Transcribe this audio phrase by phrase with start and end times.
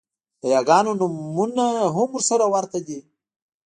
[0.41, 1.65] د یاګانو نومونه
[1.95, 2.99] هم سره ورته دي